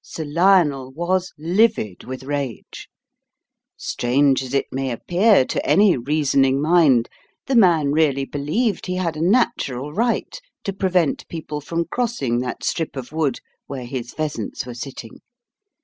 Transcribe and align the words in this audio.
Sir 0.03 0.25
Lionel 0.25 0.91
was 0.93 1.31
livid 1.37 2.05
with 2.05 2.23
rage. 2.23 2.87
Strange 3.77 4.41
as 4.41 4.51
it 4.55 4.65
may 4.71 4.89
appear 4.89 5.45
to 5.45 5.63
any 5.63 5.95
reasoning 5.95 6.59
mind, 6.59 7.07
the 7.45 7.55
man 7.55 7.91
really 7.91 8.25
believed 8.25 8.87
he 8.87 8.95
had 8.95 9.15
a 9.15 9.21
natural 9.21 9.93
right 9.93 10.41
to 10.63 10.73
prevent 10.73 11.27
people 11.29 11.61
from 11.61 11.85
crossing 11.85 12.39
that 12.39 12.63
strip 12.63 12.95
of 12.95 13.11
wood 13.11 13.41
where 13.67 13.85
his 13.85 14.11
pheasants 14.11 14.65
were 14.65 14.73
sitting. 14.73 15.19